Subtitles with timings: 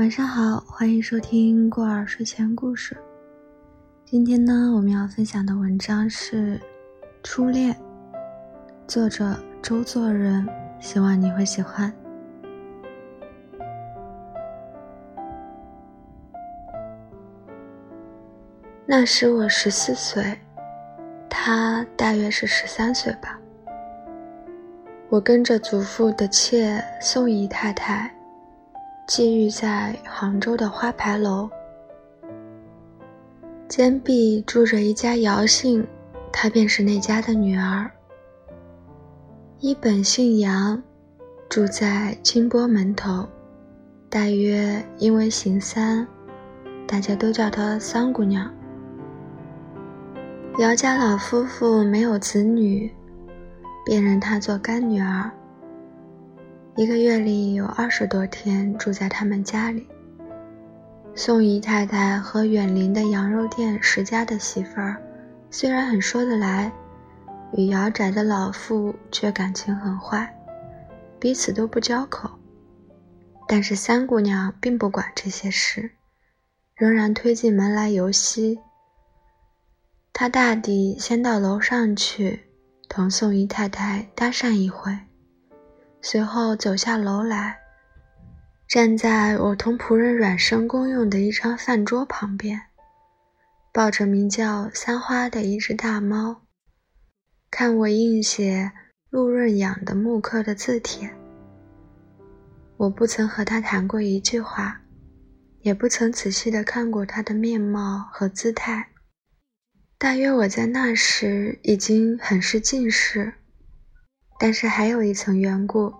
[0.00, 2.96] 晚上好，欢迎收听过儿睡前故事。
[4.06, 6.56] 今天呢，我们要分享的文章是
[7.22, 7.74] 《初恋》，
[8.88, 10.48] 作者周作人，
[10.80, 11.92] 希望你会喜欢。
[18.86, 20.40] 那时我十四岁，
[21.28, 23.38] 他大约是十三岁吧。
[25.10, 28.10] 我跟着祖父的妾宋姨太太。
[29.10, 31.50] 寄寓在杭州的花牌楼，
[33.66, 35.84] 坚壁住着一家姚姓，
[36.32, 37.90] 她便是那家的女儿。
[39.58, 40.80] 一本姓杨，
[41.48, 43.26] 住在金波门头，
[44.08, 46.06] 大约因为姓三，
[46.86, 48.48] 大家都叫她三姑娘。
[50.58, 52.88] 姚家老夫妇没有子女，
[53.84, 55.28] 便认她做干女儿。
[56.80, 59.86] 一个月里有二十多天住在他们家里。
[61.14, 64.96] 宋姨太太和远邻的羊肉店石家的媳妇儿，
[65.50, 66.72] 虽然很说得来，
[67.52, 70.34] 与姚宅的老妇却感情很坏，
[71.18, 72.30] 彼此都不交口。
[73.46, 75.90] 但是三姑娘并不管这些事，
[76.74, 78.58] 仍然推进门来游戏。
[80.14, 82.40] 她大抵先到楼上去，
[82.88, 84.96] 同宋姨太太搭讪一回。
[86.02, 87.58] 随后走下楼来，
[88.66, 92.60] 站在我同仆人阮生公用的一张饭桌旁边，
[93.70, 96.40] 抱着名叫三花的一只大猫，
[97.50, 98.72] 看我印写
[99.10, 101.14] 陆润养的木刻的字帖。
[102.78, 104.80] 我不曾和他谈过一句话，
[105.60, 108.88] 也不曾仔细的看过他的面貌和姿态。
[109.98, 113.34] 大约我在那时已经很是近视。
[114.42, 115.92] 但是还有一层缘故，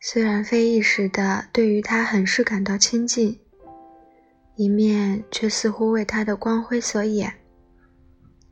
[0.00, 3.40] 虽然非一时的对于他很是感到亲近，
[4.54, 7.34] 一面却似乎为他的光辉所掩，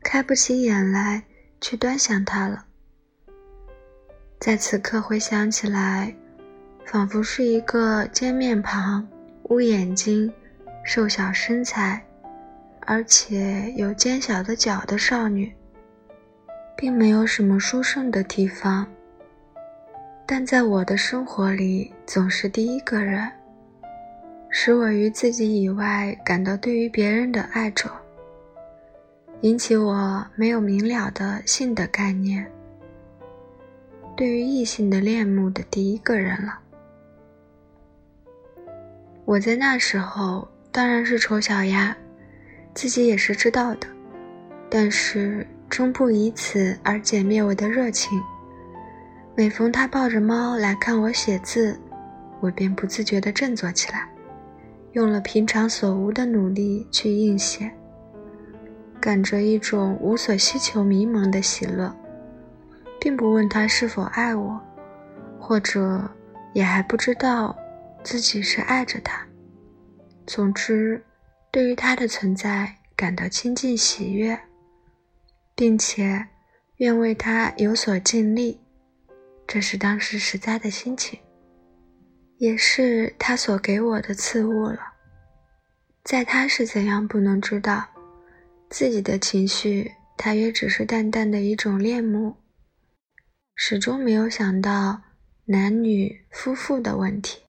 [0.02, 1.22] 开不起眼来
[1.60, 2.64] 去端详他了。
[4.40, 6.12] 在此刻回想起来，
[6.84, 9.06] 仿佛是一个尖面庞、
[9.44, 10.32] 乌眼睛、
[10.84, 12.04] 瘦小身材，
[12.80, 15.54] 而且有尖小的脚的少女。
[16.80, 18.86] 并没有什么殊胜的地方，
[20.24, 23.30] 但在我的生活里总是第一个人，
[24.48, 27.90] 使我于自己以外感到对于别人的爱着，
[29.42, 32.50] 引起我没有明了的性的概念，
[34.16, 36.58] 对于异性的恋慕的第一个人了。
[39.26, 41.94] 我在那时候当然是丑小鸭，
[42.72, 43.86] 自己也是知道的，
[44.70, 45.46] 但是。
[45.70, 48.20] 终不以此而减灭我的热情。
[49.36, 51.80] 每逢他抱着猫来看我写字，
[52.40, 54.10] 我便不自觉地振作起来，
[54.92, 57.70] 用了平常所无的努力去应写，
[59.00, 61.94] 感着一种无所希求、迷茫的喜乐，
[63.00, 64.60] 并不问他是否爱我，
[65.38, 66.10] 或者
[66.52, 67.56] 也还不知道
[68.02, 69.24] 自己是爱着他。
[70.26, 71.02] 总之，
[71.50, 74.38] 对于他的存在感到亲近喜悦。
[75.60, 76.26] 并且
[76.76, 78.58] 愿为他有所尽力，
[79.46, 81.20] 这是当时实在的心情，
[82.38, 84.78] 也是他所给我的赐物了。
[86.02, 87.86] 在他是怎样不能知道，
[88.70, 92.36] 自己的情绪大约只是淡淡的一种恋慕，
[93.54, 95.02] 始终没有想到
[95.44, 97.42] 男女夫妇的问题。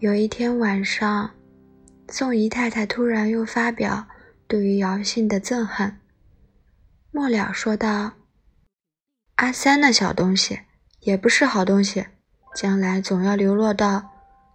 [0.00, 1.30] 有一天晚上，
[2.10, 4.06] 宋姨太太突然又发表
[4.46, 5.99] 对于姚信的憎恨。
[7.12, 8.12] 末了说道
[9.36, 10.60] ：“阿三那小东西
[11.00, 12.06] 也不是好东西，
[12.54, 14.02] 将来总要流落到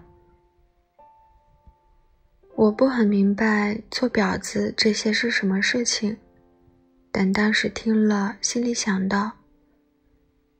[2.56, 6.18] 我不很明白做婊子这些是什么事情，
[7.12, 9.32] 但当时听了，心里想到：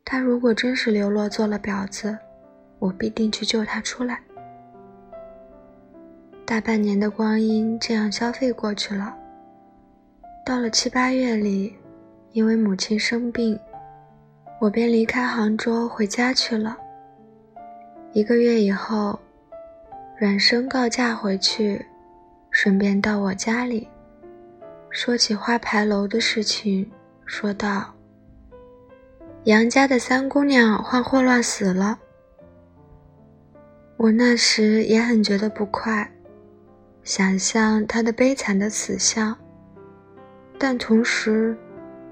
[0.04, 2.18] 他如果真是流落做了婊子，
[2.80, 4.24] 我必定去救他出来。
[6.46, 9.18] 大半年的光阴这样消费过去了。
[10.52, 11.74] 到了七八月里，
[12.34, 13.58] 因为母亲生病，
[14.60, 16.78] 我便离开杭州回家去了。
[18.12, 19.18] 一个月以后，
[20.20, 21.86] 阮生告假回去，
[22.50, 23.88] 顺便到我家里，
[24.90, 26.92] 说起花牌楼的事情，
[27.26, 27.86] 说道
[29.48, 31.98] ：“杨家的三姑娘患霍乱死了。”
[33.96, 36.12] 我那时也很觉得不快，
[37.04, 39.34] 想象她的悲惨的死相。
[40.64, 41.58] 但同时，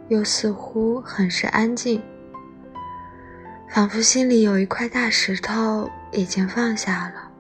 [0.08, 2.02] 又似乎很是安静。
[3.70, 7.32] 仿佛心里有一块大石头已经放下了。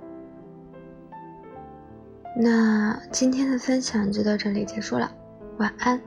[2.39, 5.11] 那今天的分享就到这里结束了，
[5.57, 6.00] 晚安。